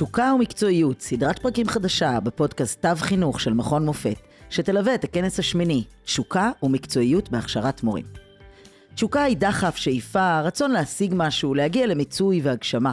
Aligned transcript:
תשוקה 0.00 0.32
ומקצועיות, 0.34 1.00
סדרת 1.00 1.38
פרקים 1.38 1.68
חדשה 1.68 2.20
בפודקאסט 2.20 2.82
תו 2.82 2.88
חינוך 2.96 3.40
של 3.40 3.52
מכון 3.52 3.86
מופת, 3.86 4.16
שתלווה 4.50 4.94
את 4.94 5.04
הכנס 5.04 5.38
השמיני, 5.38 5.84
תשוקה 6.04 6.50
ומקצועיות 6.62 7.30
בהכשרת 7.30 7.82
מורים. 7.82 8.04
תשוקה 8.94 9.22
היא 9.22 9.36
דחף, 9.36 9.76
שאיפה, 9.76 10.40
רצון 10.40 10.70
להשיג 10.70 11.12
משהו, 11.16 11.54
להגיע 11.54 11.86
למיצוי 11.86 12.40
והגשמה. 12.42 12.92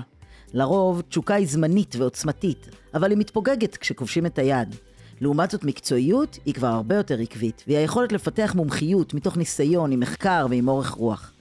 לרוב, 0.54 1.02
תשוקה 1.02 1.34
היא 1.34 1.48
זמנית 1.48 1.96
ועוצמתית, 1.96 2.68
אבל 2.94 3.10
היא 3.10 3.18
מתפוגגת 3.18 3.78
כשכובשים 3.78 4.26
את 4.26 4.40
היד. 4.40 4.76
לעומת 5.22 5.52
זאת, 5.52 5.64
מקצועיות 5.64 6.38
היא 6.46 6.54
כבר 6.54 6.68
הרבה 6.68 6.96
יותר 6.96 7.20
עקבית, 7.20 7.64
והיא 7.68 7.78
היכולת 7.78 8.12
לפתח 8.12 8.54
מומחיות 8.56 9.14
מתוך 9.14 9.38
ניסיון, 9.38 9.92
עם 9.92 10.00
מחקר 10.00 10.48
ועם 10.50 10.68
אורך 10.68 10.90
רוח. 10.90 11.32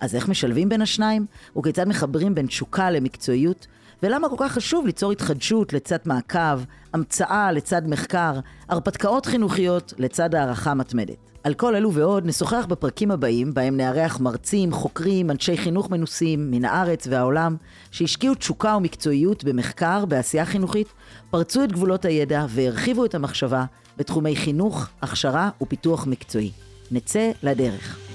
אז 0.00 0.14
איך 0.14 0.28
משלבים 0.28 0.68
בין 0.68 0.82
השניים? 0.82 1.26
וכיצד 1.58 1.88
מחברים 1.88 2.34
בין 2.34 2.46
תשוקה 2.46 2.90
למקצועיות? 2.90 3.66
ולמה 4.02 4.28
כל 4.28 4.36
כך 4.38 4.52
חשוב 4.52 4.86
ליצור 4.86 5.12
התחדשות 5.12 5.72
לצד 5.72 5.98
מעקב, 6.04 6.60
המצאה 6.94 7.52
לצד 7.52 7.82
מחקר, 7.86 8.40
הרפתקאות 8.68 9.26
חינוכיות 9.26 9.94
לצד 9.98 10.34
הערכה 10.34 10.74
מתמדת. 10.74 11.16
על 11.44 11.54
כל 11.54 11.76
אלו 11.76 11.92
ועוד 11.92 12.26
נשוחח 12.26 12.66
בפרקים 12.68 13.10
הבאים, 13.10 13.54
בהם 13.54 13.76
נארח 13.76 14.20
מרצים, 14.20 14.72
חוקרים, 14.72 15.30
אנשי 15.30 15.56
חינוך 15.56 15.90
מנוסים 15.90 16.50
מן 16.50 16.64
הארץ 16.64 17.06
והעולם, 17.10 17.56
שהשקיעו 17.90 18.34
תשוקה 18.34 18.76
ומקצועיות 18.76 19.44
במחקר, 19.44 20.04
בעשייה 20.04 20.46
חינוכית, 20.46 20.88
פרצו 21.30 21.64
את 21.64 21.72
גבולות 21.72 22.04
הידע 22.04 22.46
והרחיבו 22.48 23.04
את 23.04 23.14
המחשבה 23.14 23.64
בתחומי 23.96 24.36
חינוך, 24.36 24.88
הכשרה 25.02 25.50
ופיתוח 25.62 26.06
מקצועי. 26.06 26.50
נצא 26.90 27.30
לדרך. 27.42 28.09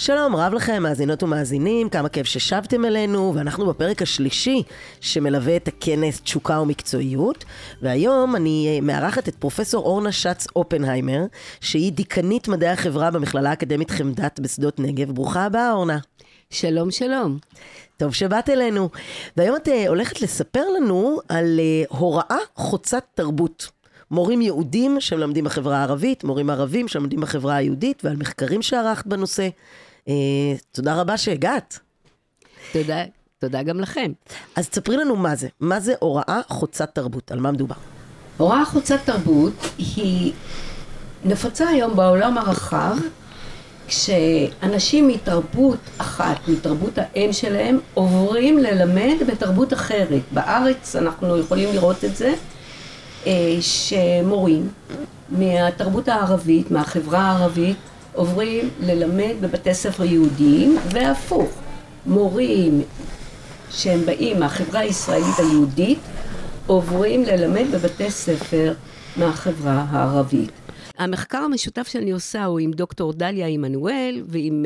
שלום 0.00 0.36
רב 0.36 0.54
לכם, 0.54 0.82
מאזינות 0.82 1.22
ומאזינים, 1.22 1.88
כמה 1.88 2.08
כיף 2.08 2.26
ששבתם 2.26 2.84
אלינו, 2.84 3.32
ואנחנו 3.34 3.66
בפרק 3.66 4.02
השלישי 4.02 4.62
שמלווה 5.00 5.56
את 5.56 5.68
הכנס 5.68 6.20
תשוקה 6.20 6.60
ומקצועיות, 6.60 7.44
והיום 7.82 8.36
אני 8.36 8.68
אה, 8.68 8.80
מארחת 8.80 9.28
את 9.28 9.34
פרופסור 9.34 9.84
אורנה 9.86 10.12
שץ 10.12 10.46
אופנהיימר, 10.56 11.24
שהיא 11.60 11.92
דיקנית 11.92 12.48
מדעי 12.48 12.68
החברה 12.68 13.10
במכללה 13.10 13.50
האקדמית 13.50 13.90
חמדת 13.90 14.40
בשדות 14.40 14.80
נגב. 14.80 15.12
ברוכה 15.12 15.44
הבאה, 15.44 15.72
אורנה. 15.72 15.98
שלום, 16.50 16.90
שלום. 16.90 17.38
טוב 17.96 18.14
שבאת 18.14 18.50
אלינו. 18.50 18.88
והיום 19.36 19.56
את 19.56 19.68
אה, 19.68 19.88
הולכת 19.88 20.22
לספר 20.22 20.64
לנו 20.76 21.18
על 21.28 21.60
אה, 21.60 21.98
הוראה 21.98 22.38
חוצת 22.54 23.04
תרבות. 23.14 23.68
מורים 24.10 24.42
יהודים 24.42 25.00
שמלמדים 25.00 25.44
בחברה 25.44 25.78
הערבית, 25.78 26.24
מורים 26.24 26.50
ערבים 26.50 26.88
שמלמדים 26.88 27.20
בחברה 27.20 27.56
היהודית, 27.56 28.04
ועל 28.04 28.16
מחקרים 28.16 28.62
שערכת 28.62 29.06
בנושא. 29.06 29.48
אה, 30.08 30.14
תודה 30.72 31.00
רבה 31.00 31.16
שהגעת. 31.16 31.78
תודה, 32.72 33.02
תודה 33.38 33.62
גם 33.62 33.80
לכם. 33.80 34.12
אז 34.56 34.68
תספרי 34.68 34.96
לנו 34.96 35.16
מה 35.16 35.36
זה. 35.36 35.48
מה 35.60 35.80
זה 35.80 35.94
הוראה 36.00 36.40
חוצת 36.48 36.94
תרבות? 36.94 37.32
על 37.32 37.40
מה 37.40 37.52
מדובר? 37.52 37.74
הוראה 38.36 38.64
חוצת 38.64 38.98
תרבות 39.04 39.54
היא 39.78 40.32
נפוצה 41.24 41.68
היום 41.68 41.96
בעולם 41.96 42.38
הרחב, 42.38 42.96
כשאנשים 43.88 45.08
מתרבות 45.08 45.78
אחת, 45.98 46.48
מתרבות 46.48 46.92
האם 46.96 47.32
שלהם, 47.32 47.78
עוברים 47.94 48.58
ללמד 48.58 49.16
בתרבות 49.26 49.72
אחרת. 49.72 50.22
בארץ 50.32 50.96
אנחנו 50.96 51.38
יכולים 51.38 51.74
לראות 51.74 52.04
את 52.04 52.16
זה, 52.16 52.34
אה, 53.26 53.56
שמורים 53.60 54.68
מהתרבות 55.28 56.08
הערבית, 56.08 56.70
מהחברה 56.70 57.20
הערבית, 57.20 57.76
עוברים 58.14 58.70
ללמד 58.80 59.34
בבתי 59.40 59.74
ספר 59.74 60.04
יהודיים, 60.04 60.76
והפוך, 60.92 61.50
מורים 62.06 62.82
שהם 63.70 64.06
באים 64.06 64.40
מהחברה 64.40 64.80
הישראלית 64.80 65.38
היהודית, 65.38 65.98
עוברים 66.66 67.22
ללמד 67.22 67.66
בבתי 67.74 68.10
ספר 68.10 68.74
מהחברה 69.16 69.86
הערבית. 69.88 70.50
המחקר 70.98 71.38
המשותף 71.38 71.88
שאני 71.88 72.10
עושה 72.10 72.44
הוא 72.44 72.58
עם 72.58 72.70
דוקטור 72.70 73.12
דליה 73.12 73.46
עמנואל 73.46 74.22
ועם 74.26 74.64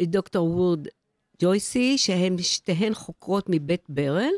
uh, 0.00 0.04
דוקטור 0.04 0.50
וורד 0.50 0.88
ג'ויסי, 1.42 1.98
שהן 1.98 2.38
שתיהן 2.38 2.94
חוקרות 2.94 3.46
מבית 3.48 3.84
ברל, 3.88 4.32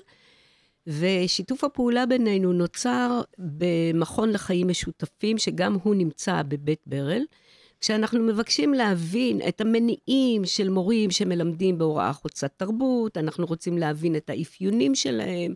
ושיתוף 0.87 1.65
הפעולה 1.65 2.07
בינינו 2.07 2.53
נוצר 2.53 3.21
במכון 3.39 4.31
לחיים 4.31 4.69
משותפים, 4.69 5.39
שגם 5.39 5.77
הוא 5.83 5.95
נמצא 5.95 6.43
בבית 6.49 6.81
ברל. 6.87 7.23
כשאנחנו 7.81 8.21
מבקשים 8.21 8.75
להבין 8.75 9.41
את 9.49 9.61
המניעים 9.61 10.45
של 10.45 10.69
מורים 10.69 11.11
שמלמדים 11.11 11.79
בהוראה 11.79 12.13
חוצת 12.13 12.53
תרבות, 12.57 13.17
אנחנו 13.17 13.47
רוצים 13.47 13.79
להבין 13.79 14.17
את 14.17 14.31
האפיונים 14.31 14.95
שלהם, 14.95 15.55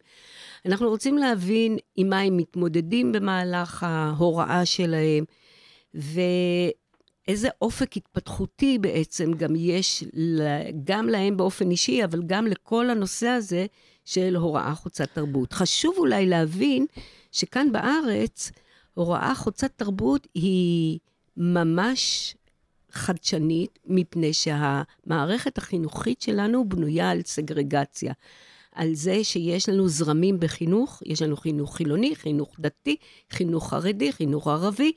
אנחנו 0.66 0.88
רוצים 0.88 1.18
להבין 1.18 1.78
עם 1.96 2.08
מה 2.08 2.20
הם 2.20 2.36
מתמודדים 2.36 3.12
במהלך 3.12 3.82
ההוראה 3.82 4.64
שלהם, 4.64 5.24
ואיזה 5.94 7.48
אופק 7.62 7.96
התפתחותי 7.96 8.78
בעצם 8.78 9.32
גם 9.32 9.56
יש 9.56 10.04
גם 10.84 11.08
להם 11.08 11.36
באופן 11.36 11.70
אישי, 11.70 12.04
אבל 12.04 12.22
גם 12.26 12.46
לכל 12.46 12.90
הנושא 12.90 13.28
הזה 13.28 13.66
של 14.04 14.36
הוראה 14.36 14.74
חוצת 14.74 15.08
תרבות. 15.14 15.52
חשוב 15.52 15.94
אולי 15.98 16.26
להבין 16.26 16.86
שכאן 17.32 17.72
בארץ, 17.72 18.52
הוראה 18.94 19.34
חוצת 19.34 19.70
תרבות 19.76 20.26
היא 20.34 20.98
ממש 21.38 22.34
חדשנית, 22.92 23.78
מפני 23.86 24.32
שהמערכת 24.32 25.58
החינוכית 25.58 26.22
שלנו 26.22 26.68
בנויה 26.68 27.10
על 27.10 27.22
סגרגציה. 27.24 28.12
על 28.72 28.94
זה 28.94 29.24
שיש 29.24 29.68
לנו 29.68 29.88
זרמים 29.88 30.40
בחינוך, 30.40 31.02
יש 31.06 31.22
לנו 31.22 31.36
חינוך 31.36 31.76
חילוני, 31.76 32.16
חינוך 32.16 32.56
דתי, 32.60 32.96
חינוך 33.30 33.70
חרדי, 33.70 34.12
חינוך 34.12 34.48
ערבי, 34.48 34.92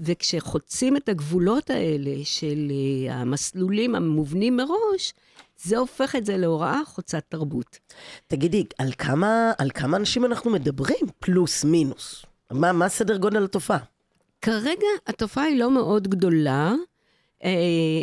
וכשחוצים 0.00 0.96
את 0.96 1.08
הגבולות 1.08 1.70
האלה 1.70 2.24
של 2.24 2.70
uh, 2.70 3.12
המסלולים 3.12 3.94
המובנים 3.94 4.56
מראש, 4.56 5.14
זה 5.62 5.78
הופך 5.78 6.16
את 6.16 6.26
זה 6.26 6.36
להוראה 6.36 6.80
חוצת 6.86 7.22
תרבות. 7.28 7.78
תגידי, 8.26 8.64
על 8.78 8.92
כמה, 8.98 9.52
על 9.58 9.70
כמה 9.74 9.96
אנשים 9.96 10.24
אנחנו 10.24 10.50
מדברים, 10.50 11.06
פלוס 11.18 11.64
מינוס? 11.64 12.24
מה, 12.50 12.72
מה 12.72 12.88
סדר 12.88 13.16
גודל 13.16 13.44
התופעה? 13.44 13.95
כרגע 14.42 14.86
התופעה 15.06 15.44
היא 15.44 15.58
לא 15.58 15.70
מאוד 15.70 16.08
גדולה. 16.08 16.74
אה, 17.44 17.50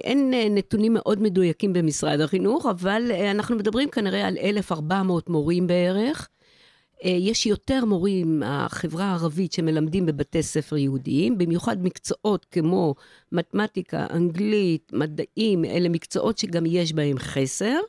אין 0.04 0.34
אה, 0.34 0.48
נתונים 0.50 0.94
מאוד 0.94 1.22
מדויקים 1.22 1.74
במשרד 1.74 2.20
החינוך, 2.20 2.66
אבל 2.66 3.12
אה, 3.12 3.32
אנחנו 3.32 3.56
מדברים 3.56 3.90
כנראה 3.90 4.28
על 4.28 4.38
1,400 4.38 5.30
מורים 5.30 5.68
בערך. 5.68 6.30
יש 7.06 7.46
יותר 7.46 7.86
מורים 7.86 8.40
מהחברה 8.40 9.06
הערבית 9.06 9.54
שמלמדים 9.54 10.06
בבתי 10.06 10.44
ספר 10.44 10.78
יהודיים, 10.78 11.38
במיוחד 11.38 11.84
מקצועות 11.84 12.46
כמו 12.52 12.96
מתמטיקה, 13.32 14.08
אנגלית, 14.10 14.92
מדעים, 14.94 15.66
אלה 15.66 15.90
מקצועות 15.90 16.38
שגם 16.38 16.66
יש 16.66 16.94
בהם 16.94 17.20
חסר. 17.20 17.80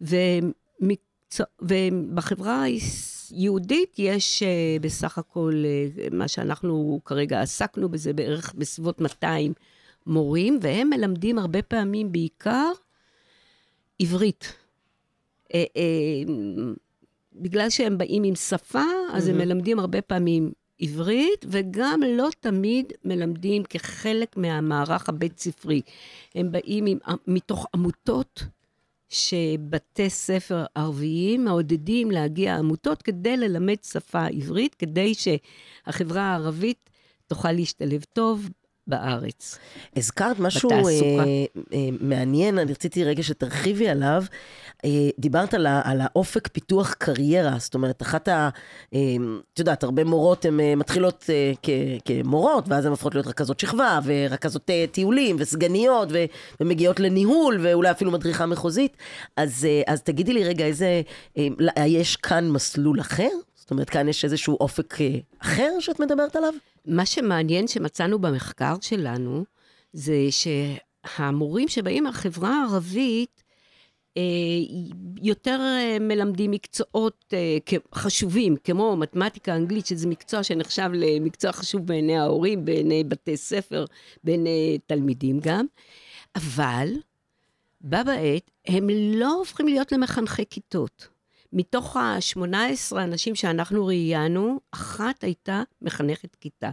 ומקצוע, 0.00 1.46
ובחברה 1.62 2.62
יהודית 3.32 3.94
יש 3.98 4.42
uh, 4.42 4.82
בסך 4.82 5.18
הכל, 5.18 5.62
uh, 5.64 6.14
מה 6.14 6.28
שאנחנו 6.28 7.00
כרגע 7.04 7.40
עסקנו 7.40 7.88
בזה, 7.88 8.12
בערך 8.12 8.54
בסביבות 8.54 9.00
200 9.00 9.52
מורים, 10.06 10.58
והם 10.62 10.90
מלמדים 10.90 11.38
הרבה 11.38 11.62
פעמים 11.62 12.12
בעיקר 12.12 12.72
עברית. 13.98 14.52
Uh, 15.48 15.52
בגלל 17.32 17.70
שהם 17.70 17.98
באים 17.98 18.22
עם 18.22 18.34
שפה, 18.34 18.82
אז 19.12 19.26
mm-hmm. 19.26 19.30
הם 19.30 19.38
מלמדים 19.38 19.78
הרבה 19.78 20.02
פעמים 20.02 20.52
עברית, 20.80 21.44
וגם 21.48 22.00
לא 22.06 22.28
תמיד 22.40 22.92
מלמדים 23.04 23.64
כחלק 23.64 24.36
מהמערך 24.36 25.08
הבית-ספרי. 25.08 25.80
הם 26.34 26.52
באים 26.52 26.86
עם, 26.86 26.98
מתוך 27.26 27.66
עמותות 27.74 28.42
שבתי 29.10 30.10
ספר 30.10 30.64
ערביים 30.74 31.44
מעודדים 31.44 32.10
להגיע 32.10 32.56
עמותות 32.56 33.02
כדי 33.02 33.36
ללמד 33.36 33.76
שפה 33.82 34.26
עברית, 34.26 34.74
כדי 34.74 35.12
שהחברה 35.14 36.22
הערבית 36.22 36.90
תוכל 37.26 37.52
להשתלב 37.52 38.04
טוב 38.12 38.48
בארץ. 38.90 39.58
הזכרת 39.96 40.38
משהו 40.38 40.70
אה, 40.70 40.76
אה, 41.72 41.88
מעניין, 42.00 42.58
אני 42.58 42.72
רציתי 42.72 43.04
רגע 43.04 43.22
שתרחיבי 43.22 43.88
עליו. 43.88 44.24
אה, 44.84 45.10
דיברת 45.18 45.54
על, 45.54 45.66
על 45.66 46.00
האופק 46.00 46.48
פיתוח 46.48 46.94
קריירה, 46.94 47.54
זאת 47.58 47.74
אומרת, 47.74 48.02
אחת 48.02 48.28
ה... 48.28 48.48
אה, 48.94 48.98
את 49.52 49.58
יודעת, 49.58 49.82
הרבה 49.82 50.04
מורות 50.04 50.44
הן 50.44 50.60
אה, 50.60 50.74
מתחילות 50.76 51.30
כמורות, 52.04 52.64
ואז 52.68 52.84
הן 52.84 52.90
הופכות 52.90 53.14
להיות 53.14 53.26
רכזות 53.26 53.60
שכבה, 53.60 53.98
ורכזות 54.04 54.70
טיולים, 54.92 55.36
וסגניות, 55.38 56.08
ומגיעות 56.60 57.00
לניהול, 57.00 57.58
ואולי 57.62 57.90
אפילו 57.90 58.10
מדריכה 58.10 58.46
מחוזית. 58.46 58.96
אז, 59.36 59.66
אז 59.86 60.02
תגידי 60.02 60.32
לי 60.32 60.44
רגע, 60.44 60.64
איזה... 60.64 61.02
יש 61.86 62.16
כאן 62.16 62.50
מסלול 62.50 63.00
אחר? 63.00 63.28
זאת 63.54 63.70
אומרת, 63.70 63.90
כאן 63.90 64.08
יש 64.08 64.24
איזשהו 64.24 64.56
אופק 64.60 64.94
אחר 65.38 65.70
שאת 65.80 66.00
מדברת 66.00 66.36
עליו? 66.36 66.52
מה 66.86 67.06
שמעניין 67.06 67.68
שמצאנו 67.68 68.18
במחקר 68.18 68.74
שלנו, 68.80 69.44
זה 69.92 70.26
ש... 70.30 70.46
המורים 71.04 71.68
שבאים 71.68 72.04
מהחברה 72.04 72.62
הערבית, 72.62 73.42
אה, 74.16 74.22
יותר 75.22 75.60
אה, 75.60 75.96
מלמדים 76.00 76.50
מקצועות 76.50 77.24
אה, 77.32 77.58
חשובים, 77.94 78.56
כמו 78.64 78.96
מתמטיקה, 78.96 79.56
אנגלית, 79.56 79.86
שזה 79.86 80.08
מקצוע 80.08 80.42
שנחשב 80.42 80.90
למקצוע 80.94 81.52
חשוב 81.52 81.86
בעיני 81.86 82.18
ההורים, 82.18 82.64
בעיני 82.64 83.04
בתי 83.04 83.36
ספר, 83.36 83.84
בעיני 84.24 84.78
תלמידים 84.86 85.40
גם, 85.40 85.66
אבל 86.36 86.88
בה 87.80 88.04
בעת 88.04 88.50
הם 88.66 88.88
לא 88.90 89.32
הופכים 89.32 89.66
להיות 89.66 89.92
למחנכי 89.92 90.44
כיתות. 90.50 91.08
מתוך 91.52 91.96
ה-18 91.96 92.96
אנשים 92.96 93.34
שאנחנו 93.34 93.86
ראיינו, 93.86 94.60
אחת 94.70 95.24
הייתה 95.24 95.62
מחנכת 95.82 96.34
כיתה. 96.34 96.70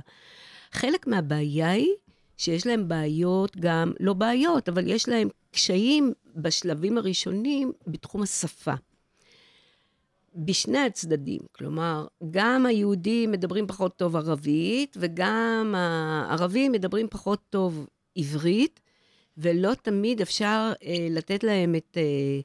חלק 0.72 1.08
מהבעיה 1.08 1.72
היא 1.72 1.94
שיש 2.38 2.68
להם 2.68 2.88
בעיות 2.88 3.58
גם, 3.58 3.94
לא 4.00 4.14
בעיות, 4.14 4.70
אבל 4.70 4.88
יש 4.88 5.10
להם 5.10 5.30
קשיים 5.52 6.14
בשלבים 6.36 6.98
הראשונים 6.98 7.72
בתחום 7.88 8.22
השפה. 8.22 8.74
בשני 10.36 10.80
הצדדים, 10.80 11.40
כלומר, 11.52 12.08
גם 12.32 12.66
היהודים 12.66 13.32
מדברים 13.32 13.68
פחות 13.68 13.98
טוב 13.98 14.16
ערבית, 14.16 14.98
וגם 15.00 15.74
הערבים 15.78 16.72
מדברים 16.72 17.08
פחות 17.10 17.40
טוב 17.50 17.88
עברית, 18.16 18.80
ולא 19.38 19.74
תמיד 19.74 20.22
אפשר 20.22 20.72
אה, 20.84 21.08
לתת 21.10 21.44
להם 21.44 21.76
את 21.76 21.98
אה, 21.98 22.42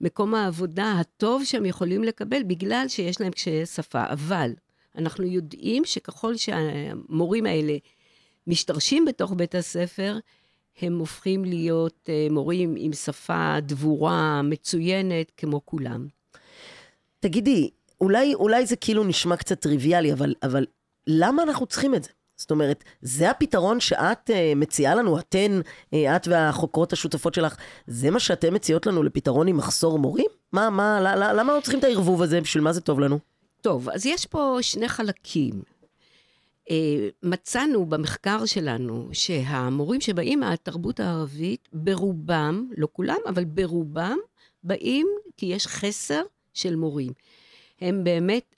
מקום 0.00 0.34
העבודה 0.34 0.92
הטוב 1.00 1.44
שהם 1.44 1.64
יכולים 1.64 2.04
לקבל, 2.04 2.42
בגלל 2.42 2.84
שיש 2.88 3.20
להם 3.20 3.32
קשיי 3.32 3.66
שפה. 3.66 4.04
אבל 4.10 4.50
אנחנו 4.96 5.24
יודעים 5.26 5.84
שככל 5.84 6.36
שהמורים 6.36 7.46
האלה 7.46 7.76
משתרשים 8.46 9.04
בתוך 9.04 9.32
בית 9.36 9.54
הספר, 9.54 10.18
הם 10.80 10.98
הופכים 10.98 11.44
להיות 11.44 12.08
uh, 12.08 12.32
מורים 12.32 12.74
עם 12.78 12.92
שפה 12.92 13.56
דבורה, 13.62 14.42
מצוינת, 14.42 15.32
כמו 15.36 15.60
כולם. 15.64 16.06
תגידי, 17.20 17.70
אולי, 18.00 18.34
אולי 18.34 18.66
זה 18.66 18.76
כאילו 18.76 19.04
נשמע 19.04 19.36
קצת 19.36 19.60
טריוויאלי, 19.60 20.12
אבל, 20.12 20.34
אבל 20.42 20.66
למה 21.06 21.42
אנחנו 21.42 21.66
צריכים 21.66 21.94
את 21.94 22.04
זה? 22.04 22.10
זאת 22.36 22.50
אומרת, 22.50 22.84
זה 23.02 23.30
הפתרון 23.30 23.80
שאת 23.80 24.30
uh, 24.30 24.32
מציעה 24.56 24.94
לנו, 24.94 25.18
אתן, 25.18 25.60
uh, 25.60 25.96
את 26.16 26.28
והחוקרות 26.28 26.92
השותפות 26.92 27.34
שלך, 27.34 27.56
זה 27.86 28.10
מה 28.10 28.20
שאתן 28.20 28.54
מציעות 28.54 28.86
לנו 28.86 29.02
לפתרון 29.02 29.48
עם 29.48 29.56
מחסור 29.56 29.98
מורים? 29.98 30.26
מה, 30.52 30.70
מה, 30.70 31.00
למה 31.16 31.42
אנחנו 31.42 31.62
צריכים 31.62 31.78
את 31.78 31.84
הערבוב 31.84 32.22
הזה? 32.22 32.40
בשביל 32.40 32.62
מה 32.62 32.72
זה 32.72 32.80
טוב 32.80 33.00
לנו? 33.00 33.18
טוב, 33.60 33.88
אז 33.88 34.06
יש 34.06 34.26
פה 34.26 34.58
שני 34.60 34.88
חלקים. 34.88 35.62
אה, 36.70 37.08
מצאנו 37.22 37.86
במחקר 37.86 38.46
שלנו 38.46 39.08
שהמורים 39.12 40.00
שבאים 40.00 40.40
מהתרבות 40.40 41.00
הערבית, 41.00 41.68
ברובם, 41.72 42.68
לא 42.76 42.88
כולם, 42.92 43.16
אבל 43.28 43.44
ברובם, 43.44 44.16
באים 44.64 45.06
כי 45.36 45.46
יש 45.46 45.66
חסר 45.66 46.22
של 46.54 46.76
מורים. 46.76 47.12
הם 47.80 48.04
באמת 48.04 48.55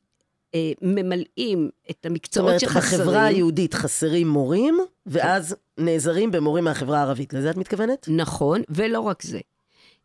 אה, 0.54 0.72
ממלאים 0.82 1.70
את 1.90 2.06
המקצועות 2.06 2.60
שחסרים. 2.60 2.82
זאת 2.82 2.92
אומרת, 2.92 3.06
בחברה 3.06 3.24
היהודית 3.24 3.74
חסרים 3.74 4.28
מורים, 4.28 4.78
ואז 5.06 5.56
נעזרים 5.78 6.30
במורים 6.30 6.64
מהחברה 6.64 6.98
הערבית. 6.98 7.32
לזה 7.32 7.50
את 7.50 7.56
מתכוונת? 7.56 8.08
נכון, 8.10 8.62
ולא 8.68 9.00
רק 9.00 9.22
זה. 9.22 9.40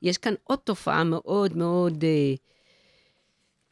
יש 0.01 0.17
כאן 0.17 0.33
עוד 0.43 0.59
תופעה 0.59 1.03
מאוד 1.03 1.57
מאוד 1.57 2.03
אה, 2.03 2.33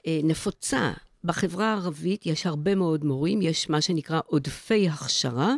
אה, 0.07 0.19
נפוצה, 0.23 0.91
בחברה 1.23 1.73
הערבית 1.73 2.25
יש 2.25 2.45
הרבה 2.45 2.75
מאוד 2.75 3.05
מורים, 3.05 3.41
יש 3.41 3.69
מה 3.69 3.81
שנקרא 3.81 4.19
עודפי 4.25 4.89
הכשרה. 4.89 5.55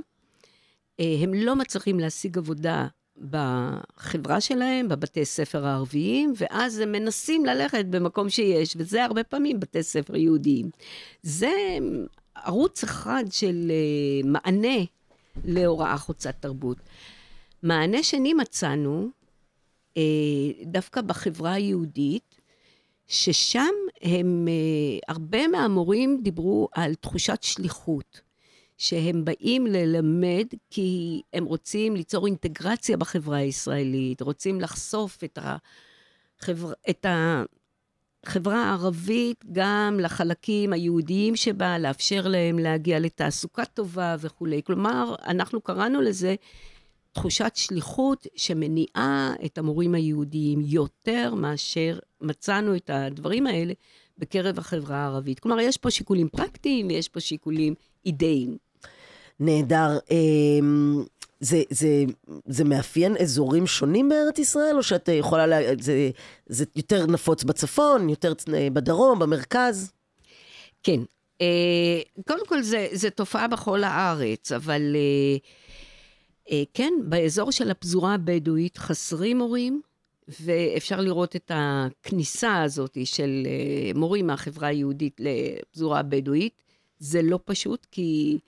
אה, 0.99 1.15
הם 1.21 1.33
לא 1.33 1.55
מצליחים 1.55 1.99
להשיג 1.99 2.37
עבודה 2.37 2.87
בחברה 3.17 4.41
שלהם, 4.41 4.87
בבתי 4.87 5.25
ספר 5.25 5.65
הערביים, 5.65 6.33
ואז 6.37 6.79
הם 6.79 6.91
מנסים 6.91 7.45
ללכת 7.45 7.85
במקום 7.85 8.29
שיש, 8.29 8.73
וזה 8.77 9.03
הרבה 9.03 9.23
פעמים 9.23 9.59
בתי 9.59 9.83
ספר 9.83 10.15
יהודיים. 10.15 10.69
זה 11.21 11.77
ערוץ 12.35 12.83
אחד 12.83 13.23
של 13.31 13.71
אה, 13.71 14.29
מענה 14.29 14.83
להוראה 15.45 15.97
חוצת 15.97 16.35
תרבות. 16.39 16.77
מענה 17.63 18.03
שני 18.03 18.33
מצאנו, 18.33 19.09
אה, 19.97 20.01
דווקא 20.65 21.01
בחברה 21.01 21.53
היהודית, 21.53 22.35
ששם 23.07 23.73
הם, 24.01 24.47
אה, 24.47 24.99
הרבה 25.13 25.47
מהמורים 25.47 26.19
דיברו 26.23 26.69
על 26.71 26.95
תחושת 26.95 27.43
שליחות, 27.43 28.21
שהם 28.83 29.25
באים 29.25 29.67
ללמד 29.67 30.45
כי 30.69 31.21
הם 31.33 31.45
רוצים 31.45 31.95
ליצור 31.95 32.25
אינטגרציה 32.25 32.97
בחברה 32.97 33.37
הישראלית, 33.37 34.21
רוצים 34.21 34.61
לחשוף 34.61 35.23
את, 35.23 35.39
החבר, 35.41 36.73
את 36.89 37.05
החברה 38.25 38.63
הערבית 38.63 39.45
גם 39.51 39.99
לחלקים 40.01 40.73
היהודיים 40.73 41.35
שבה, 41.35 41.79
לאפשר 41.79 42.27
להם 42.27 42.59
להגיע 42.59 42.99
לתעסוקה 42.99 43.65
טובה 43.65 44.15
וכולי. 44.19 44.61
כלומר, 44.63 45.15
אנחנו 45.27 45.61
קראנו 45.61 46.01
לזה 46.01 46.35
תחושת 47.11 47.51
שליחות 47.55 48.27
שמניעה 48.35 49.33
את 49.45 49.57
המורים 49.57 49.95
היהודיים 49.95 50.61
יותר 50.65 51.33
מאשר 51.35 51.99
מצאנו 52.21 52.75
את 52.75 52.89
הדברים 52.89 53.47
האלה 53.47 53.73
בקרב 54.17 54.59
החברה 54.59 54.97
הערבית. 54.97 55.39
כלומר, 55.39 55.59
יש 55.59 55.77
פה 55.77 55.91
שיקולים 55.91 56.29
פרקטיים 56.29 56.87
ויש 56.87 57.09
פה 57.09 57.19
שיקולים 57.19 57.73
אידאיים. 58.05 58.57
נהדר. 59.43 59.97
אמ, 60.11 61.03
זה, 61.39 61.61
זה, 61.69 62.03
זה 62.45 62.63
מאפיין 62.63 63.17
אזורים 63.17 63.67
שונים 63.67 64.09
בארץ 64.09 64.39
ישראל, 64.39 64.75
או 64.77 64.83
שאת 64.83 65.09
יכולה, 65.09 65.47
לה... 65.47 65.57
זה, 65.79 66.09
זה 66.47 66.65
יותר 66.75 67.05
נפוץ 67.05 67.43
בצפון, 67.43 68.09
יותר 68.09 68.33
בדרום, 68.73 69.19
במרכז? 69.19 69.91
כן. 70.83 70.99
אה, 71.41 72.01
קודם 72.27 72.47
כל, 72.47 72.61
זה 72.91 73.09
תופעה 73.15 73.47
בכל 73.47 73.83
הארץ, 73.83 74.51
אבל 74.51 74.95
אה, 74.95 75.37
אה, 76.51 76.63
כן, 76.73 76.93
באזור 77.03 77.51
של 77.51 77.71
הפזורה 77.71 78.13
הבדואית 78.13 78.77
חסרים 78.77 79.37
מורים, 79.37 79.81
ואפשר 80.27 81.01
לראות 81.01 81.35
את 81.35 81.51
הכניסה 81.55 82.61
הזאת 82.61 82.97
של 83.03 83.43
אה, 83.45 83.91
מורים 83.95 84.27
מהחברה 84.27 84.67
היהודית 84.67 85.19
לפזורה 85.19 85.99
הבדואית. 85.99 86.53
זה 86.99 87.21
לא 87.21 87.39
פשוט, 87.45 87.87
כי 87.91 88.39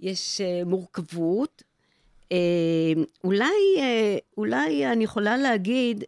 יש 0.00 0.40
אה, 0.40 0.62
מורכבות. 0.64 1.62
אולי, 3.24 3.54
אולי 4.36 4.92
אני 4.92 5.04
יכולה 5.04 5.36
להגיד 5.36 6.04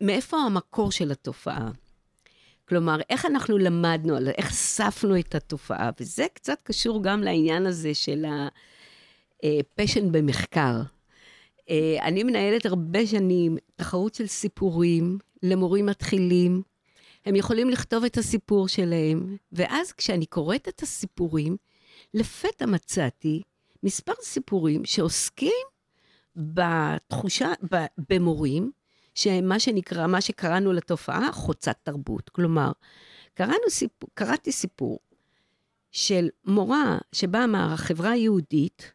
מאיפה 0.00 0.36
המקור 0.36 0.92
של 0.92 1.10
התופעה. 1.10 1.70
כלומר, 2.68 3.00
איך 3.10 3.26
אנחנו 3.26 3.58
למדנו 3.58 4.16
איך 4.38 4.50
אספנו 4.50 5.18
את 5.18 5.34
התופעה, 5.34 5.90
וזה 6.00 6.26
קצת 6.34 6.58
קשור 6.62 7.02
גם 7.02 7.22
לעניין 7.22 7.66
הזה 7.66 7.94
של 7.94 8.24
ה... 8.24 8.48
פשן 9.74 10.04
אה, 10.04 10.10
במחקר. 10.10 10.82
אה, 11.70 11.96
אני 12.02 12.22
מנהלת 12.22 12.66
הרבה 12.66 13.06
שנים 13.06 13.56
תחרות 13.76 14.14
של 14.14 14.26
סיפורים 14.26 15.18
למורים 15.42 15.86
מתחילים. 15.86 16.62
הם 17.26 17.36
יכולים 17.36 17.70
לכתוב 17.70 18.04
את 18.04 18.18
הסיפור 18.18 18.68
שלהם, 18.68 19.36
ואז 19.52 19.92
כשאני 19.92 20.26
קוראת 20.26 20.68
את 20.68 20.82
הסיפורים, 20.82 21.56
לפתע 22.14 22.66
מצאתי 22.66 23.42
מספר 23.82 24.12
סיפורים 24.22 24.84
שעוסקים 24.84 25.52
בתחושה, 26.36 27.52
במורים, 28.10 28.70
שהם 29.14 29.48
מה 29.48 29.60
שנקרא, 29.60 30.06
מה 30.06 30.20
שקראנו 30.20 30.72
לתופעה 30.72 31.32
חוצת 31.32 31.76
תרבות. 31.82 32.28
כלומר, 32.28 32.72
קראנו 33.34 33.70
סיפור, 33.70 34.08
קראתי 34.14 34.52
סיפור 34.52 34.98
של 35.92 36.28
מורה 36.44 36.98
שבאה 37.12 37.46
מהחברה 37.46 38.10
היהודית, 38.10 38.92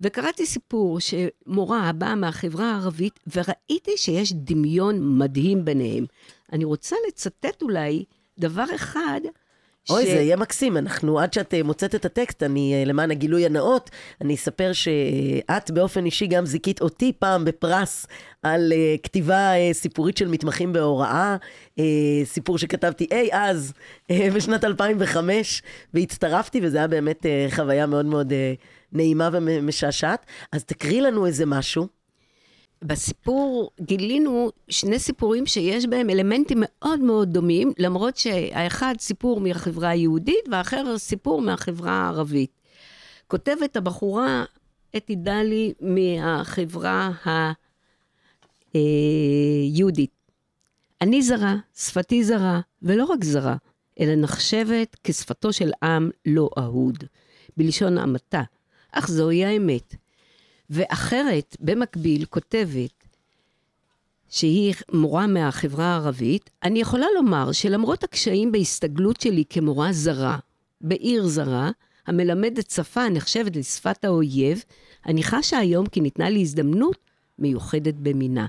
וקראתי 0.00 0.46
סיפור 0.46 0.98
שמורה 1.00 1.92
באה 1.92 2.14
מהחברה 2.14 2.72
הערבית, 2.72 3.20
וראיתי 3.34 3.96
שיש 3.96 4.32
דמיון 4.32 5.18
מדהים 5.18 5.64
ביניהם. 5.64 6.06
אני 6.52 6.64
רוצה 6.64 6.96
לצטט 7.08 7.62
אולי 7.62 8.04
דבר 8.38 8.64
אחד, 8.74 9.20
אוי, 9.90 10.06
ש... 10.06 10.08
זה 10.08 10.14
יהיה 10.14 10.36
מקסים. 10.36 10.76
אנחנו, 10.76 11.20
עד 11.20 11.32
שאת 11.32 11.54
אה, 11.54 11.62
מוצאת 11.62 11.94
את 11.94 12.04
הטקסט, 12.04 12.42
אני, 12.42 12.74
אה, 12.74 12.84
למען 12.84 13.10
הגילוי 13.10 13.46
הנאות, 13.46 13.90
אני 14.20 14.34
אספר 14.34 14.72
שאת 14.72 15.70
באופן 15.70 16.04
אישי 16.04 16.26
גם 16.26 16.46
זיכית 16.46 16.80
אותי 16.80 17.12
פעם 17.18 17.44
בפרס 17.44 18.06
על 18.42 18.72
uh, 18.72 19.00
כתיבה 19.02 19.52
uh, 19.52 19.74
סיפורית 19.74 20.16
של 20.16 20.28
מתמחים 20.28 20.72
בהוראה, 20.72 21.36
uh, 21.78 21.82
סיפור 22.24 22.58
שכתבתי 22.58 23.06
אי 23.10 23.28
אז, 23.32 23.72
uh, 24.12 24.14
בשנת 24.34 24.64
2005, 24.64 25.62
והצטרפתי, 25.94 26.60
וזה 26.62 26.78
היה 26.78 26.86
באמת 26.86 27.26
uh, 27.26 27.54
חוויה 27.54 27.86
מאוד 27.86 28.06
מאוד... 28.06 28.30
Uh, 28.30 28.34
נעימה 28.92 29.28
ומשעשעת. 29.32 30.26
אז 30.52 30.64
תקריא 30.64 31.00
לנו 31.02 31.26
איזה 31.26 31.46
משהו. 31.46 31.97
בסיפור 32.82 33.70
גילינו 33.80 34.50
שני 34.68 34.98
סיפורים 34.98 35.46
שיש 35.46 35.86
בהם 35.86 36.10
אלמנטים 36.10 36.58
מאוד 36.60 37.00
מאוד 37.00 37.32
דומים, 37.32 37.72
למרות 37.78 38.16
שהאחד 38.16 38.94
סיפור 38.98 39.40
מהחברה 39.40 39.88
היהודית 39.88 40.48
והאחר 40.50 40.98
סיפור 40.98 41.40
מהחברה 41.40 41.92
הערבית. 41.92 42.50
כותבת 43.26 43.76
הבחורה 43.76 44.44
אתי 44.96 45.16
דלי 45.16 45.72
מהחברה 45.80 47.10
היהודית. 48.74 50.10
אני 51.00 51.22
זרה, 51.22 51.56
שפתי 51.76 52.24
זרה, 52.24 52.60
ולא 52.82 53.04
רק 53.04 53.24
זרה, 53.24 53.56
אלא 54.00 54.14
נחשבת 54.14 54.96
כשפתו 55.04 55.52
של 55.52 55.70
עם 55.82 56.10
לא 56.26 56.50
אהוד, 56.58 57.04
בלשון 57.56 57.98
המעטה, 57.98 58.42
אך 58.92 59.08
זוהי 59.08 59.44
האמת. 59.44 59.94
ואחרת, 60.70 61.56
במקביל, 61.60 62.24
כותבת 62.24 62.90
שהיא 64.28 64.74
מורה 64.92 65.26
מהחברה 65.26 65.84
הערבית, 65.84 66.50
אני 66.62 66.80
יכולה 66.80 67.06
לומר 67.14 67.52
שלמרות 67.52 68.04
הקשיים 68.04 68.52
בהסתגלות 68.52 69.20
שלי 69.20 69.44
כמורה 69.50 69.92
זרה, 69.92 70.38
בעיר 70.80 71.26
זרה, 71.26 71.70
המלמדת 72.06 72.70
שפה 72.70 73.02
הנחשבת 73.02 73.56
לשפת 73.56 74.04
האויב, 74.04 74.64
אני 75.06 75.22
חשה 75.22 75.58
היום 75.58 75.86
כי 75.86 76.00
ניתנה 76.00 76.30
לי 76.30 76.40
הזדמנות 76.40 76.98
מיוחדת 77.38 77.94
במינה. 77.94 78.46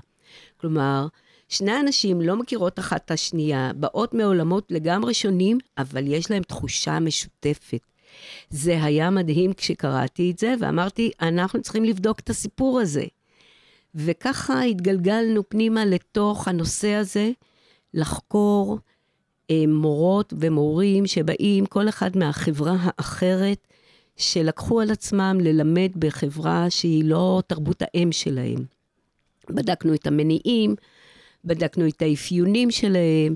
כלומר, 0.56 1.06
שני 1.48 1.80
אנשים 1.80 2.20
לא 2.20 2.36
מכירות 2.36 2.78
אחת 2.78 3.04
את 3.04 3.10
השנייה, 3.10 3.70
באות 3.76 4.14
מעולמות 4.14 4.66
לגמרי 4.70 5.14
שונים, 5.14 5.58
אבל 5.78 6.06
יש 6.06 6.30
להם 6.30 6.42
תחושה 6.42 7.00
משותפת. 7.00 7.89
זה 8.50 8.84
היה 8.84 9.10
מדהים 9.10 9.52
כשקראתי 9.52 10.30
את 10.30 10.38
זה, 10.38 10.54
ואמרתי, 10.60 11.10
אנחנו 11.20 11.62
צריכים 11.62 11.84
לבדוק 11.84 12.20
את 12.20 12.30
הסיפור 12.30 12.80
הזה. 12.80 13.04
וככה 13.94 14.62
התגלגלנו 14.62 15.48
פנימה 15.48 15.84
לתוך 15.84 16.48
הנושא 16.48 16.94
הזה, 16.94 17.30
לחקור 17.94 18.78
אה, 19.50 19.64
מורות 19.68 20.32
ומורים 20.38 21.06
שבאים, 21.06 21.66
כל 21.66 21.88
אחד 21.88 22.16
מהחברה 22.16 22.76
האחרת, 22.80 23.66
שלקחו 24.16 24.80
על 24.80 24.90
עצמם 24.90 25.38
ללמד 25.40 25.90
בחברה 25.96 26.70
שהיא 26.70 27.04
לא 27.04 27.42
תרבות 27.46 27.82
האם 27.82 28.12
שלהם. 28.12 28.64
בדקנו 29.50 29.94
את 29.94 30.06
המניעים, 30.06 30.74
בדקנו 31.44 31.88
את 31.88 32.02
האפיונים 32.02 32.70
שלהם, 32.70 33.34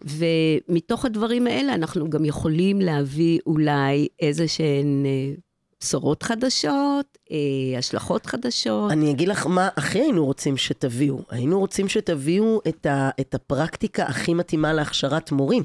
ומתוך 0.00 1.04
הדברים 1.04 1.46
האלה 1.46 1.74
אנחנו 1.74 2.10
גם 2.10 2.24
יכולים 2.24 2.80
להביא 2.80 3.38
אולי 3.46 4.08
איזה 4.20 4.48
שהן 4.48 5.06
אה, 5.06 5.34
בשורות 5.80 6.22
חדשות, 6.22 7.18
אה, 7.30 7.78
השלכות 7.78 8.26
חדשות. 8.26 8.92
אני 8.92 9.10
אגיד 9.10 9.28
לך 9.28 9.46
מה 9.46 9.68
הכי 9.76 9.98
היינו 9.98 10.26
רוצים 10.26 10.56
שתביאו. 10.56 11.18
היינו 11.30 11.58
רוצים 11.58 11.88
שתביאו 11.88 12.60
את, 12.68 12.86
ה, 12.86 13.10
את 13.20 13.34
הפרקטיקה 13.34 14.04
הכי 14.04 14.34
מתאימה 14.34 14.72
להכשרת 14.72 15.32
מורים. 15.32 15.62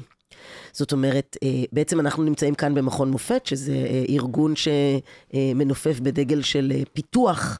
זאת 0.72 0.92
אומרת, 0.92 1.36
אה, 1.42 1.48
בעצם 1.72 2.00
אנחנו 2.00 2.22
נמצאים 2.22 2.54
כאן 2.54 2.74
במכון 2.74 3.10
מופת, 3.10 3.46
שזה 3.46 3.72
אה, 3.72 4.04
ארגון 4.08 4.54
שמנופף 4.56 6.00
בדגל 6.00 6.42
של 6.42 6.72
פיתוח 6.92 7.58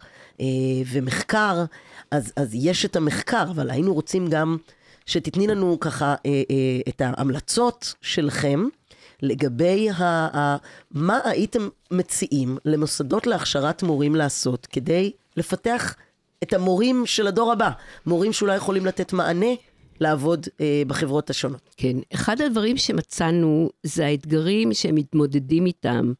ומחקר, 0.92 1.64
אז, 2.10 2.32
אז 2.36 2.50
יש 2.54 2.84
את 2.84 2.96
המחקר, 2.96 3.42
אבל 3.42 3.70
היינו 3.70 3.94
רוצים 3.94 4.26
גם 4.28 4.56
שתתני 5.06 5.46
לנו 5.46 5.80
ככה 5.80 6.14
את 6.88 7.00
ההמלצות 7.00 7.94
שלכם. 8.00 8.64
לגבי 9.22 9.90
ה, 9.90 10.04
ה, 10.38 10.56
מה 10.90 11.18
הייתם 11.24 11.68
מציעים 11.90 12.58
למוסדות 12.64 13.26
להכשרת 13.26 13.82
מורים 13.82 14.14
לעשות 14.14 14.66
כדי 14.66 15.12
לפתח 15.36 15.94
את 16.42 16.52
המורים 16.52 17.06
של 17.06 17.26
הדור 17.26 17.52
הבא, 17.52 17.70
מורים 18.06 18.32
שאולי 18.32 18.56
יכולים 18.56 18.86
לתת 18.86 19.12
מענה 19.12 19.54
לעבוד 20.00 20.46
אה, 20.60 20.82
בחברות 20.86 21.30
השונות. 21.30 21.70
כן, 21.76 21.96
אחד 22.14 22.40
הדברים 22.40 22.76
שמצאנו 22.76 23.70
זה 23.82 24.06
האתגרים 24.06 24.74
שהם 24.74 24.94
מתמודדים 24.94 25.66
איתם. 25.66 26.12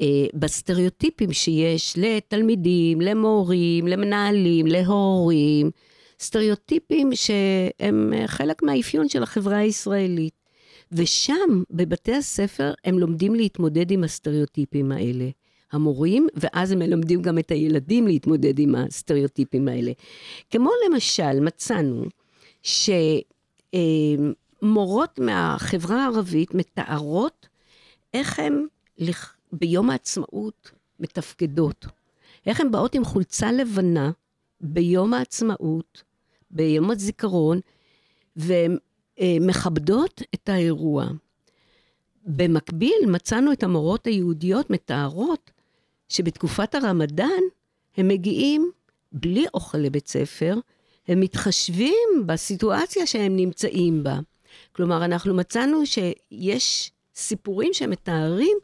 אה, 0.00 0.06
בסטריאוטיפים 0.34 1.32
שיש 1.32 1.94
לתלמידים, 1.98 3.00
למורים, 3.00 3.86
למנהלים, 3.86 4.66
להורים, 4.66 5.70
סטריאוטיפים 6.20 7.10
שהם 7.14 8.12
חלק 8.26 8.62
מהאפיון 8.62 9.08
של 9.08 9.22
החברה 9.22 9.56
הישראלית. 9.56 10.34
ושם, 10.92 11.62
בבתי 11.70 12.14
הספר, 12.14 12.72
הם 12.84 12.98
לומדים 12.98 13.34
להתמודד 13.34 13.90
עם 13.90 14.04
הסטריאוטיפים 14.04 14.92
האלה. 14.92 15.28
המורים, 15.72 16.28
ואז 16.34 16.72
הם 16.72 16.78
מלמדים 16.78 17.22
גם 17.22 17.38
את 17.38 17.50
הילדים 17.50 18.06
להתמודד 18.06 18.58
עם 18.58 18.74
הסטריאוטיפים 18.74 19.68
האלה. 19.68 19.92
כמו 20.50 20.70
למשל, 20.86 21.40
מצאנו 21.40 22.04
שמורות 24.62 25.18
מהחברה 25.18 26.04
הערבית 26.04 26.54
מתארות 26.54 27.48
איך 28.14 28.38
הן 28.38 28.66
ביום 29.52 29.90
העצמאות 29.90 30.70
מתפקדות. 31.00 31.86
איך 32.46 32.60
הן 32.60 32.70
באות 32.70 32.94
עם 32.94 33.04
חולצה 33.04 33.52
לבנה 33.52 34.10
ביום 34.60 35.14
העצמאות, 35.14 36.02
ביום 36.50 36.90
הזיכרון, 36.90 37.60
והן 38.36 38.78
אה, 39.20 39.36
מכבדות 39.40 40.22
את 40.34 40.48
האירוע. 40.48 41.06
במקביל, 42.24 43.06
מצאנו 43.06 43.52
את 43.52 43.62
המורות 43.62 44.06
היהודיות 44.06 44.70
מתארות 44.70 45.50
שבתקופת 46.08 46.74
הרמדאן 46.74 47.42
הם 47.96 48.08
מגיעים 48.08 48.70
בלי 49.12 49.46
אוכל 49.54 49.78
לבית 49.78 50.08
ספר, 50.08 50.58
הם 51.08 51.20
מתחשבים 51.20 52.24
בסיטואציה 52.26 53.06
שהם 53.06 53.36
נמצאים 53.36 54.04
בה. 54.04 54.18
כלומר, 54.72 55.04
אנחנו 55.04 55.34
מצאנו 55.34 55.86
שיש 55.86 56.92
סיפורים 57.14 57.72
שמתארים 57.72 58.56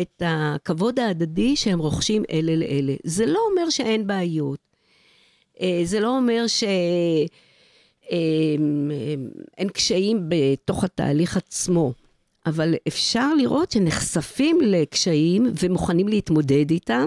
את 0.00 0.22
הכבוד 0.26 0.98
ההדדי 0.98 1.56
שהם 1.56 1.78
רוכשים 1.78 2.22
אלה 2.30 2.56
לאלה. 2.56 2.94
זה 3.04 3.26
לא 3.26 3.40
אומר 3.50 3.70
שאין 3.70 4.06
בעיות. 4.06 4.67
אה, 5.60 5.80
זה 5.84 6.00
לא 6.00 6.16
אומר 6.16 6.46
ש... 6.46 6.64
אמ, 8.10 8.90
אין 9.58 9.68
קשיים 9.68 10.28
בתוך 10.28 10.84
התהליך 10.84 11.36
עצמו, 11.36 11.92
אבל 12.46 12.74
אפשר 12.88 13.34
לראות 13.34 13.70
שנחשפים 13.70 14.60
לקשיים 14.60 15.52
ומוכנים 15.60 16.08
להתמודד 16.08 16.70
איתם, 16.70 17.06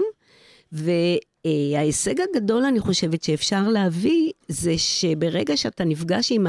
וההישג 0.72 2.14
הגדול, 2.20 2.64
אני 2.64 2.80
חושבת, 2.80 3.22
שאפשר 3.22 3.68
להביא, 3.68 4.30
זה 4.48 4.78
שברגע 4.78 5.56
שאתה 5.56 5.84
נפגש 5.84 6.32
עם 6.32 6.46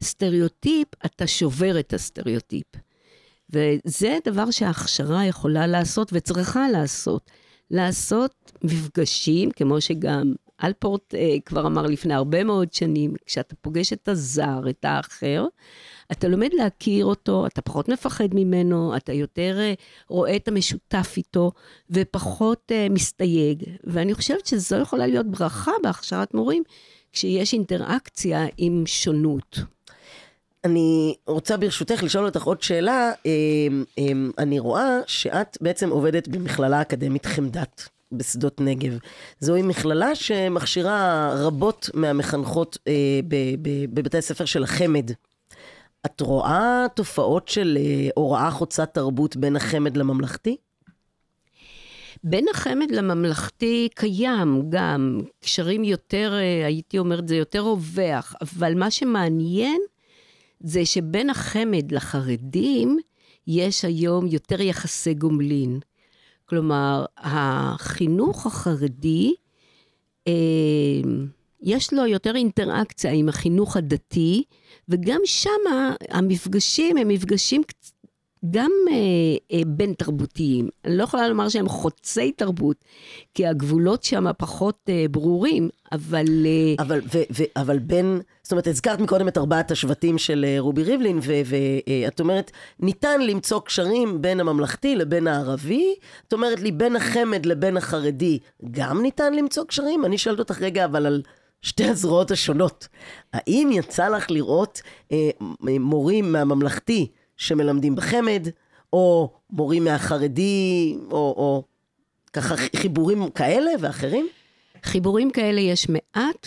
הסטריאוטיפ, 0.00 0.88
אתה 1.06 1.26
שובר 1.26 1.80
את 1.80 1.92
הסטריאוטיפ. 1.94 2.66
וזה 3.50 4.18
דבר 4.24 4.50
שההכשרה 4.50 5.26
יכולה 5.26 5.66
לעשות 5.66 6.10
וצריכה 6.12 6.68
לעשות. 6.68 7.30
לעשות 7.70 8.52
מפגשים, 8.64 9.50
כמו 9.50 9.80
שגם 9.80 10.34
אלפורט 10.64 11.14
אה, 11.14 11.36
כבר 11.44 11.66
אמר 11.66 11.82
לפני 11.82 12.14
הרבה 12.14 12.44
מאוד 12.44 12.72
שנים, 12.72 13.14
כשאתה 13.26 13.54
פוגש 13.60 13.92
את 13.92 14.08
הזר, 14.08 14.60
את 14.70 14.84
האחר, 14.84 15.46
אתה 16.12 16.28
לומד 16.28 16.50
להכיר 16.52 17.04
אותו, 17.04 17.46
אתה 17.46 17.62
פחות 17.62 17.88
מפחד 17.88 18.28
ממנו, 18.32 18.96
אתה 18.96 19.12
יותר 19.12 19.56
אה, 19.60 19.74
רואה 20.08 20.36
את 20.36 20.48
המשותף 20.48 21.14
איתו, 21.16 21.52
ופחות 21.90 22.72
אה, 22.74 22.86
מסתייג. 22.90 23.62
ואני 23.84 24.14
חושבת 24.14 24.46
שזו 24.46 24.76
יכולה 24.76 25.06
להיות 25.06 25.26
ברכה 25.26 25.72
בהכשרת 25.82 26.34
מורים, 26.34 26.62
כשיש 27.12 27.52
אינטראקציה 27.52 28.46
עם 28.56 28.82
שונות. 28.86 29.58
אני 30.64 31.14
רוצה 31.26 31.56
ברשותך 31.56 32.02
לשאול 32.02 32.26
אותך 32.26 32.42
עוד 32.42 32.62
שאלה. 32.62 33.12
אה, 33.26 33.32
אה, 33.98 34.04
אני 34.38 34.58
רואה 34.58 34.98
שאת 35.06 35.58
בעצם 35.60 35.90
עובדת 35.90 36.28
במכללה 36.28 36.80
אקדמית 36.80 37.26
חמדת. 37.26 37.88
בשדות 38.12 38.60
נגב. 38.60 38.98
זוהי 39.40 39.62
מכללה 39.62 40.14
שמכשירה 40.14 41.30
רבות 41.36 41.90
מהמחנכות 41.94 42.78
אה, 42.88 43.20
בבתי 43.90 44.18
הספר 44.18 44.44
של 44.44 44.64
החמ"ד. 44.64 45.10
את 46.06 46.20
רואה 46.20 46.86
תופעות 46.94 47.48
של 47.48 47.78
אה, 47.80 48.08
הוראה 48.14 48.50
חוצת 48.50 48.94
תרבות 48.94 49.36
בין 49.36 49.56
החמ"ד 49.56 49.96
לממלכתי? 49.96 50.56
בין 52.24 52.46
החמ"ד 52.54 52.90
לממלכתי 52.90 53.88
קיים 53.94 54.62
גם 54.68 55.20
קשרים 55.40 55.84
יותר, 55.84 56.32
אה, 56.34 56.66
הייתי 56.66 56.98
אומרת, 56.98 57.28
זה 57.28 57.36
יותר 57.36 57.60
רווח, 57.60 58.34
אבל 58.40 58.74
מה 58.74 58.90
שמעניין 58.90 59.80
זה 60.60 60.86
שבין 60.86 61.30
החמ"ד 61.30 61.92
לחרדים 61.92 62.98
יש 63.46 63.84
היום 63.84 64.26
יותר 64.26 64.60
יחסי 64.60 65.14
גומלין. 65.14 65.80
כלומר, 66.48 67.04
החינוך 67.16 68.46
החרדי, 68.46 69.34
אה, 70.28 70.32
יש 71.60 71.92
לו 71.92 72.06
יותר 72.06 72.36
אינטראקציה 72.36 73.12
עם 73.12 73.28
החינוך 73.28 73.76
הדתי, 73.76 74.44
וגם 74.88 75.20
שם 75.24 75.50
המפגשים 76.10 76.96
הם 76.96 77.08
מפגשים 77.08 77.62
גם 78.50 78.70
אה, 78.90 78.94
אה, 79.52 79.62
בין 79.66 79.92
תרבותיים. 79.92 80.68
אני 80.84 80.96
לא 80.96 81.04
יכולה 81.04 81.28
לומר 81.28 81.48
שהם 81.48 81.68
חוצי 81.68 82.32
תרבות, 82.32 82.84
כי 83.34 83.46
הגבולות 83.46 84.04
שם 84.04 84.24
פחות 84.38 84.78
אה, 84.88 85.04
ברורים, 85.10 85.68
אבל... 85.92 86.46
אה, 86.46 86.84
אבל, 86.84 87.00
ו, 87.14 87.18
ו, 87.38 87.42
אבל 87.56 87.78
בין, 87.78 88.20
זאת 88.42 88.52
אומרת, 88.52 88.66
הזכרת 88.66 89.00
מקודם 89.00 89.28
את 89.28 89.38
ארבעת 89.38 89.70
השבטים 89.70 90.18
של 90.18 90.44
אה, 90.48 90.56
רובי 90.58 90.82
ריבלין, 90.82 91.20
ואת 91.22 92.20
אומרת, 92.20 92.50
ניתן 92.80 93.20
למצוא 93.20 93.60
קשרים 93.60 94.22
בין 94.22 94.40
הממלכתי 94.40 94.96
לבין 94.96 95.26
הערבי, 95.26 95.94
את 96.28 96.32
אומרת 96.32 96.60
לי, 96.60 96.72
בין 96.72 96.96
החמד 96.96 97.46
לבין 97.46 97.76
החרדי, 97.76 98.38
גם 98.70 99.02
ניתן 99.02 99.34
למצוא 99.34 99.64
קשרים? 99.64 100.04
אני 100.04 100.18
שואלת 100.18 100.38
אותך 100.38 100.62
רגע, 100.62 100.84
אבל 100.84 101.06
על... 101.06 101.22
שתי 101.62 101.84
הזרועות 101.84 102.30
השונות. 102.30 102.88
האם 103.32 103.70
יצא 103.72 104.08
לך 104.08 104.30
לראות 104.30 104.82
אה, 105.12 105.30
מורים 105.80 106.32
מהממלכתי 106.32 107.06
שמלמדים 107.36 107.94
בחמד, 107.94 108.48
או 108.92 109.32
מורים 109.50 109.84
מהחרדי, 109.84 110.96
או, 111.10 111.16
או 111.16 111.64
ככה 112.32 112.54
חיבורים 112.76 113.30
כאלה 113.30 113.70
ואחרים? 113.80 114.28
חיבורים 114.82 115.30
כאלה 115.30 115.60
יש 115.60 115.86
מעט, 115.88 116.46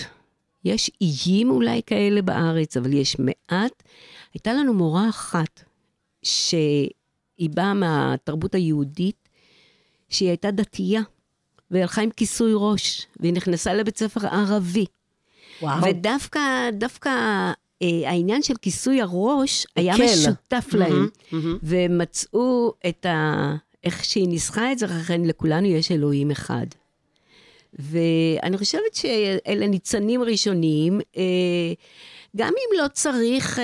יש 0.66 0.92
איים 1.02 1.50
אולי 1.50 1.82
כאלה 1.86 2.22
בארץ, 2.22 2.78
אבל 2.78 2.94
יש 2.94 3.20
מעט. 3.20 3.84
הייתה 4.34 4.54
לנו 4.54 4.74
מורה 4.74 5.10
אחת, 5.10 5.64
שהיא 6.24 7.50
באה 7.50 7.74
מהתרבות 7.74 8.56
היהודית, 8.56 9.30
שהיא 10.10 10.30
הייתה 10.30 10.52
דתייה, 10.52 11.02
והיא 11.72 11.82
הלכה 11.82 12.02
עם 12.02 12.10
כיסוי 12.10 12.52
ראש, 12.56 13.08
והיא 13.20 13.34
נכנסה 13.34 13.74
לבית 13.74 13.98
ספר 13.98 14.28
ערבי. 14.28 14.86
וואו. 15.62 15.84
ודווקא, 15.84 16.70
דווקא 16.74 17.12
העניין 17.82 18.42
של 18.44 18.54
כיסוי 18.62 19.02
הראש 19.02 19.68
היה 19.76 19.98
כן. 19.98 20.04
משותף 20.04 20.68
mm-hmm, 20.74 20.78
להם, 20.78 21.08
mm-hmm. 21.32 21.36
ומצאו 21.64 22.74
את 22.90 23.06
ה... 23.06 23.56
איך 23.84 24.06
שהיא 24.06 24.28
ניסחה 24.28 24.72
את 24.72 24.80
זה, 24.80 24.86
לכן 24.86 25.22
לכולנו 25.26 25.68
יש 25.68 25.92
אלוהים 25.92 26.32
אחד. 26.32 26.66
ואני 27.74 28.58
חושבת 28.58 28.94
שאלה 28.94 29.68
ניצנים 29.68 30.24
ראשוניים. 30.24 31.02
אה, 31.18 31.24
גם 32.38 32.48
אם 32.48 32.84
לא 32.84 32.88
צריך 32.94 33.60
אה, 33.60 33.64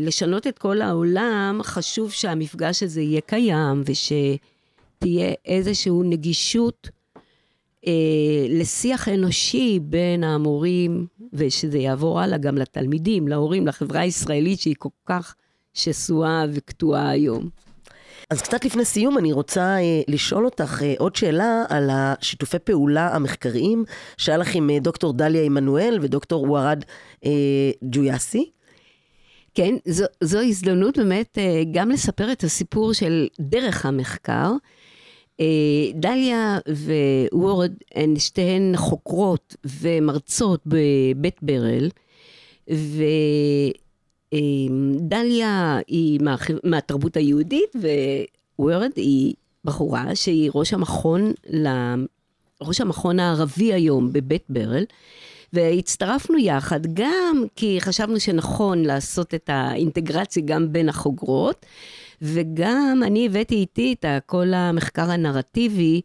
לשנות 0.00 0.46
את 0.46 0.58
כל 0.58 0.82
העולם, 0.82 1.60
חשוב 1.62 2.12
שהמפגש 2.12 2.82
הזה 2.82 3.00
יהיה 3.00 3.20
קיים 3.20 3.82
ושתהיה 3.86 5.32
איזושהי 5.44 5.92
נגישות 6.04 6.88
אה, 7.86 7.92
לשיח 8.48 9.08
אנושי 9.08 9.78
בין 9.82 10.24
המורים, 10.24 11.06
ושזה 11.32 11.78
יעבור 11.78 12.20
הלאה 12.20 12.38
גם 12.38 12.58
לתלמידים, 12.58 13.28
להורים, 13.28 13.66
לחברה 13.66 14.00
הישראלית 14.00 14.60
שהיא 14.60 14.74
כל 14.78 14.88
כך 15.06 15.34
שסועה 15.74 16.44
וקטועה 16.52 17.10
היום. 17.10 17.48
אז 18.30 18.42
קצת 18.42 18.64
לפני 18.64 18.84
סיום, 18.84 19.18
אני 19.18 19.32
רוצה 19.32 19.76
אה, 19.76 20.00
לשאול 20.08 20.44
אותך 20.44 20.82
אה, 20.82 20.94
עוד 20.98 21.16
שאלה 21.16 21.64
על 21.68 21.88
השיתופי 21.92 22.58
פעולה 22.58 23.14
המחקריים 23.14 23.84
שהיה 24.16 24.38
לך 24.38 24.54
עם 24.54 24.70
אה, 24.70 24.78
דוקטור 24.80 25.12
דליה 25.12 25.42
עמנואל 25.42 25.98
ודוקטור 26.02 26.42
ווארד 26.42 26.84
אה, 27.24 27.30
ג'ויאסי. 27.82 28.50
כן, 29.54 29.74
זו, 29.84 30.04
זו 30.20 30.40
הזדמנות 30.40 30.98
באמת 30.98 31.38
אה, 31.38 31.62
גם 31.72 31.90
לספר 31.90 32.32
את 32.32 32.44
הסיפור 32.44 32.92
של 32.92 33.28
דרך 33.40 33.86
המחקר. 33.86 34.52
אה, 35.40 35.46
דליה 35.94 36.58
וורד 37.32 37.72
הן 37.94 38.18
שתיהן 38.18 38.72
חוקרות 38.76 39.56
ומרצות 39.64 40.62
בבית 40.66 41.36
ברל, 41.42 41.88
ודליה 44.32 45.78
היא 45.86 46.20
מה, 46.22 46.36
מהתרבות 46.64 47.16
היהודית, 47.16 47.72
וורד 48.58 48.90
היא 48.96 49.34
בחורה 49.64 50.14
שהיא 50.14 50.50
ראש 50.54 50.72
המכון, 50.72 51.32
ראש 52.62 52.80
המכון 52.80 53.20
הערבי 53.20 53.72
היום 53.72 54.12
בבית 54.12 54.44
ברל. 54.48 54.84
והצטרפנו 55.52 56.38
יחד, 56.38 56.80
גם 56.94 57.44
כי 57.56 57.80
חשבנו 57.80 58.20
שנכון 58.20 58.82
לעשות 58.82 59.34
את 59.34 59.50
האינטגרציה 59.52 60.42
גם 60.46 60.72
בין 60.72 60.88
החוגרות, 60.88 61.66
וגם 62.22 63.02
אני 63.06 63.26
הבאתי 63.26 63.54
איתי 63.54 63.94
את 63.98 64.04
כל 64.26 64.54
המחקר 64.54 65.10
הנרטיבי, 65.10 66.00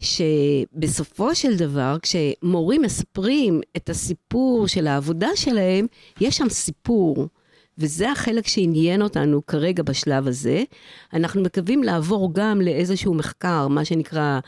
שבסופו 0.00 1.34
של 1.34 1.56
דבר, 1.56 1.96
כשמורים 2.02 2.82
מספרים 2.82 3.60
את 3.76 3.88
הסיפור 3.88 4.68
של 4.68 4.86
העבודה 4.86 5.28
שלהם, 5.34 5.86
יש 6.20 6.36
שם 6.36 6.48
סיפור. 6.48 7.26
וזה 7.78 8.10
החלק 8.10 8.46
שעניין 8.46 9.02
אותנו 9.02 9.46
כרגע 9.46 9.82
בשלב 9.82 10.26
הזה. 10.26 10.64
אנחנו 11.12 11.42
מקווים 11.42 11.82
לעבור 11.82 12.34
גם 12.34 12.60
לאיזשהו 12.60 13.14
מחקר, 13.14 13.68
מה 13.68 13.84
שנקרא 13.84 14.40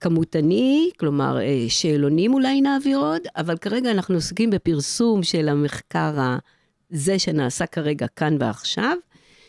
כמותני, 0.00 0.90
כלומר 1.00 1.40
אה, 1.40 1.64
שאלונים 1.68 2.34
אולי 2.34 2.60
נעביר 2.60 2.98
עוד, 2.98 3.22
אבל 3.36 3.56
כרגע 3.56 3.90
אנחנו 3.90 4.14
עוסקים 4.14 4.50
בפרסום 4.50 5.22
של 5.22 5.48
המחקר 5.48 6.14
הזה 6.92 7.18
שנעשה 7.18 7.66
כרגע 7.66 8.06
כאן 8.16 8.36
ועכשיו. 8.40 8.96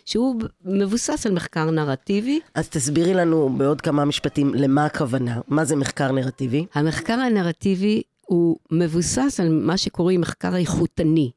שהוא 0.05 0.41
מבוסס 0.65 1.25
על 1.25 1.33
מחקר 1.33 1.71
נרטיבי. 1.71 2.39
אז 2.53 2.69
תסבירי 2.69 3.13
לנו 3.13 3.49
בעוד 3.57 3.81
כמה 3.81 4.05
משפטים 4.05 4.53
למה 4.53 4.85
הכוונה, 4.85 5.39
מה 5.47 5.65
זה 5.65 5.75
מחקר 5.75 6.11
נרטיבי? 6.11 6.65
המחקר 6.73 7.13
הנרטיבי 7.13 8.01
הוא 8.21 8.57
מבוסס 8.71 9.39
על 9.39 9.49
מה 9.49 9.77
שקוראים 9.77 10.21
מחקר 10.21 10.55
איכותני. 10.55 11.31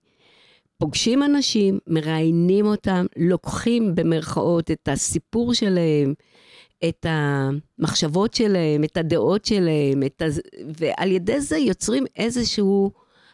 פוגשים 0.79 1.23
אנשים, 1.23 1.79
מראיינים 1.87 2.67
אותם, 2.67 3.07
לוקחים 3.17 3.95
במרכאות 3.95 4.71
את 4.71 4.89
הסיפור 4.89 5.55
שלהם, 5.55 6.15
את 6.89 7.07
המחשבות 7.09 8.35
שלהם, 8.35 8.85
את 8.85 8.97
הדעות 8.97 9.45
שלהם, 9.45 10.03
את 10.07 10.23
ה... 10.23 10.27
ועל 10.79 11.13
ידי 11.13 11.41
זה 11.41 11.59
יוצרים 11.59 12.05
איזושהי 12.17 12.65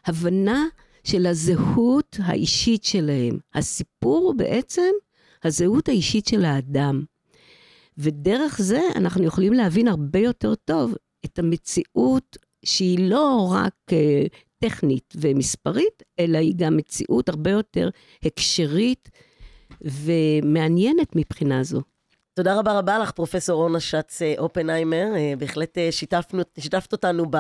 הבנה 0.07 0.65
של 1.05 1.27
הזהות 1.27 2.17
האישית 2.23 2.85
שלהם. 2.85 3.39
הסיפור 3.55 4.27
הוא 4.27 4.35
בעצם 4.35 4.91
הזהות 5.45 5.89
האישית 5.89 6.27
של 6.27 6.45
האדם. 6.45 7.05
ודרך 7.99 8.61
זה 8.63 8.81
אנחנו 8.95 9.25
יכולים 9.25 9.53
להבין 9.53 9.89
הרבה 9.89 10.19
יותר 10.19 10.55
טוב 10.55 10.95
את 11.25 11.39
המציאות 11.39 12.37
שהיא 12.65 12.99
לא 13.11 13.49
רק 13.53 13.75
uh, 13.91 13.95
טכנית 14.59 15.15
ומספרית, 15.17 16.03
אלא 16.19 16.39
היא 16.39 16.55
גם 16.57 16.77
מציאות 16.77 17.29
הרבה 17.29 17.51
יותר 17.51 17.89
הקשרית 18.23 19.11
ומעניינת 19.81 21.17
מבחינה 21.17 21.63
זו. 21.63 21.81
תודה 22.35 22.59
רבה 22.59 22.79
רבה 22.79 22.99
לך, 22.99 23.11
פרופסור 23.11 23.63
אורנה 23.63 23.81
שץ 23.81 24.23
אה, 24.23 24.35
אופנהיימר. 24.39 25.07
אה, 25.17 25.33
בהחלט 25.39 25.79
שיתפנו, 25.91 26.43
שיתפת 26.59 26.93
אותנו 26.93 27.25
ב, 27.31 27.37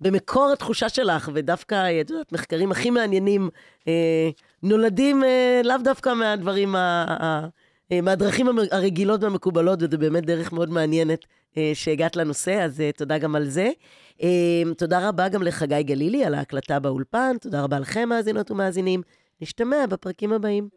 במקור 0.00 0.50
התחושה 0.52 0.88
שלך, 0.88 1.30
ודווקא, 1.34 2.00
את 2.00 2.10
יודעת, 2.10 2.32
מחקרים 2.32 2.70
הכי 2.70 2.90
מעניינים 2.90 3.50
נולדים 4.62 5.24
אה, 5.24 5.60
לאו 5.64 5.76
דווקא 5.84 6.14
מהדברים, 6.14 6.76
אה, 6.76 7.48
מהדרכים 8.02 8.46
הרגילות 8.70 9.22
והמקובלות, 9.22 9.82
וזו 9.82 9.98
באמת 9.98 10.26
דרך 10.26 10.52
מאוד 10.52 10.70
מעניינת 10.70 11.24
אה, 11.56 11.70
שהגעת 11.74 12.16
לנושא, 12.16 12.64
אז 12.64 12.82
תודה 12.96 13.18
גם 13.18 13.36
על 13.36 13.44
זה. 13.48 13.70
תודה 14.78 15.08
רבה 15.08 15.28
גם 15.28 15.42
לחגי 15.42 15.82
גלילי 15.82 16.24
על 16.24 16.34
ההקלטה 16.34 16.78
באולפן, 16.78 17.36
תודה 17.40 17.62
רבה 17.62 17.78
לכם, 17.78 18.08
מאזינות 18.08 18.50
ומאזינים. 18.50 19.02
נשתמע 19.40 19.86
בפרקים 19.86 20.32
הבאים. 20.32 20.68